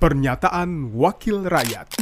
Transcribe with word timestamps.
Pernyataan 0.00 0.96
Wakil 0.96 1.44
Rakyat. 1.44 2.00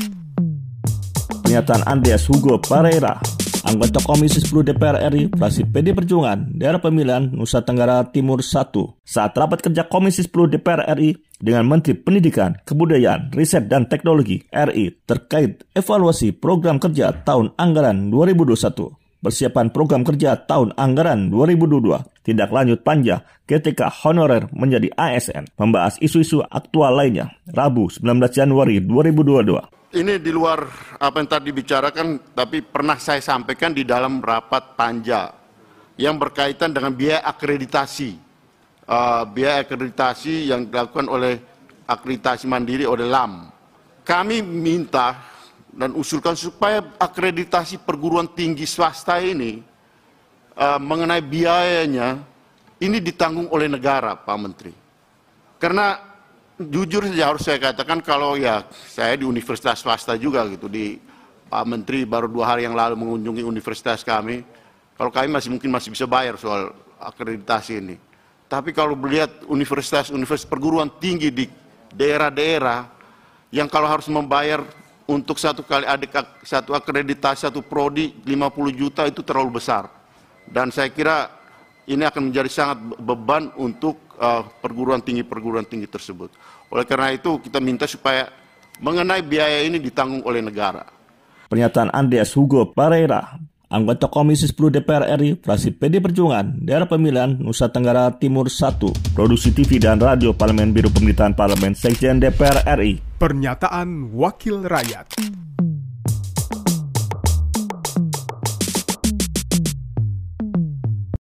Pernyataan 1.43 1.83
Andreas 1.83 2.31
Hugo 2.31 2.63
Pereira, 2.63 3.19
anggota 3.67 3.99
Komisi 4.07 4.39
10 4.39 4.71
DPR 4.71 5.03
RI, 5.11 5.35
fraksi 5.35 5.67
PD 5.67 5.99
Perjuangan, 5.99 6.47
daerah 6.55 6.79
pemilihan 6.79 7.27
Nusa 7.35 7.67
Tenggara 7.67 8.07
Timur 8.07 8.39
1, 8.39 9.03
saat 9.03 9.35
rapat 9.35 9.67
kerja 9.67 9.91
Komisi 9.91 10.23
10 10.23 10.31
DPR 10.31 10.95
RI 10.95 11.19
dengan 11.43 11.67
Menteri 11.67 11.99
Pendidikan, 11.99 12.55
Kebudayaan, 12.63 13.35
Riset 13.35 13.67
dan 13.67 13.91
Teknologi 13.91 14.47
RI 14.47 15.03
terkait 15.03 15.67
evaluasi 15.75 16.31
program 16.39 16.79
kerja 16.79 17.11
tahun 17.27 17.51
anggaran 17.59 18.15
2021 18.15 19.08
persiapan 19.19 19.75
program 19.75 20.07
kerja 20.07 20.39
tahun 20.39 20.75
anggaran 20.79 21.31
2022, 21.31 22.25
tindak 22.27 22.51
lanjut 22.55 22.81
panja 22.87 23.27
ketika 23.45 23.91
honorer 23.91 24.47
menjadi 24.55 24.93
ASN, 24.95 25.51
membahas 25.59 25.99
isu-isu 25.99 26.43
aktual 26.47 26.95
lainnya, 26.95 27.35
Rabu 27.51 27.91
19 27.91 28.05
Januari 28.31 28.79
2022. 28.83 29.79
Ini 29.89 30.21
di 30.21 30.29
luar 30.29 30.69
apa 31.01 31.17
yang 31.17 31.29
tadi 31.33 31.49
dibicarakan, 31.49 32.37
tapi 32.37 32.61
pernah 32.61 33.01
saya 33.01 33.25
sampaikan 33.25 33.73
di 33.73 33.89
dalam 33.89 34.21
rapat 34.21 34.77
panja 34.77 35.33
yang 35.97 36.21
berkaitan 36.21 36.77
dengan 36.77 36.93
biaya 36.93 37.25
akreditasi. 37.25 38.29
Uh, 38.89 39.25
biaya 39.29 39.65
akreditasi 39.65 40.49
yang 40.49 40.69
dilakukan 40.69 41.09
oleh 41.09 41.41
akreditasi 41.89 42.45
mandiri 42.45 42.85
oleh 42.85 43.09
LAM. 43.09 43.49
Kami 44.05 44.41
minta 44.45 45.17
dan 45.79 45.95
usulkan 45.95 46.35
supaya 46.35 46.83
akreditasi 46.99 47.79
perguruan 47.87 48.27
tinggi 48.27 48.67
swasta 48.67 49.23
ini 49.23 49.63
uh, 50.59 50.83
mengenai 50.83 51.23
biayanya 51.23 52.19
ini 52.83 52.99
ditanggung 52.99 53.47
oleh 53.55 53.71
negara, 53.71 54.19
Pak 54.19 54.39
Menteri. 54.43 54.75
Karena 55.63 56.03
jujur 56.59 57.07
saja 57.07 57.25
harus 57.31 57.43
saya 57.47 57.63
katakan 57.63 58.03
kalau 58.03 58.35
ya 58.35 58.67
saya 58.91 59.15
di 59.15 59.23
universitas 59.23 59.79
swasta 59.79 60.19
juga 60.19 60.43
gitu 60.51 60.67
di 60.67 60.99
Pak 61.47 61.63
Menteri 61.63 62.03
baru 62.03 62.27
dua 62.27 62.55
hari 62.55 62.67
yang 62.67 62.75
lalu 62.75 62.99
mengunjungi 62.99 63.47
universitas 63.47 64.03
kami. 64.03 64.43
Kalau 64.99 65.15
kami 65.15 65.31
masih 65.31 65.55
mungkin 65.55 65.71
masih 65.71 65.95
bisa 65.95 66.11
bayar 66.11 66.35
soal 66.43 66.75
akreditasi 66.99 67.79
ini. 67.79 67.97
Tapi 68.51 68.75
kalau 68.75 68.99
melihat 68.99 69.31
universitas-universitas 69.47 70.51
perguruan 70.51 70.91
tinggi 70.99 71.31
di 71.31 71.47
daerah-daerah 71.95 72.91
yang 73.55 73.71
kalau 73.71 73.87
harus 73.87 74.11
membayar 74.11 74.67
untuk 75.09 75.41
satu 75.41 75.65
kali 75.65 75.89
adik 75.89 76.13
satu 76.45 76.77
akreditasi 76.77 77.49
satu 77.49 77.65
prodi 77.65 78.13
50 78.29 78.29
juta 78.77 79.09
itu 79.09 79.25
terlalu 79.25 79.57
besar. 79.59 79.89
Dan 80.45 80.69
saya 80.69 80.93
kira 80.93 81.33
ini 81.89 82.05
akan 82.05 82.29
menjadi 82.29 82.51
sangat 82.53 82.79
beban 83.01 83.49
untuk 83.57 83.97
uh, 84.21 84.45
perguruan 84.61 85.01
tinggi 85.01 85.25
perguruan 85.25 85.65
tinggi 85.65 85.89
tersebut. 85.89 86.29
Oleh 86.69 86.85
karena 86.85 87.17
itu 87.17 87.41
kita 87.41 87.57
minta 87.59 87.89
supaya 87.89 88.29
mengenai 88.85 89.25
biaya 89.25 89.65
ini 89.65 89.81
ditanggung 89.81 90.21
oleh 90.29 90.45
negara. 90.45 90.85
Pernyataan 91.49 91.89
Andreas 91.97 92.37
Hugo 92.37 92.69
Pereira, 92.77 93.41
anggota 93.69 94.09
Komisi 94.09 94.49
10 94.49 94.81
DPR 94.81 95.05
RI, 95.21 95.37
fraksi 95.39 95.77
PD 95.77 96.01
Perjuangan, 96.01 96.57
daerah 96.65 96.89
pemilihan 96.89 97.37
Nusa 97.39 97.69
Tenggara 97.69 98.13
Timur 98.17 98.49
1, 98.49 99.13
produksi 99.13 99.53
TV 99.53 99.77
dan 99.77 100.01
radio 100.01 100.33
Parlemen 100.33 100.73
Biro 100.73 100.89
Pemerintahan 100.89 101.37
Parlemen 101.37 101.77
Sekjen 101.77 102.19
DPR 102.19 102.65
RI. 102.81 103.21
Pernyataan 103.21 104.15
Wakil 104.15 104.65
Rakyat 104.65 105.13